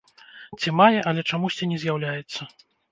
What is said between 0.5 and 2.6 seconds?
Ці мае, але чамусьці не з'яўляецца.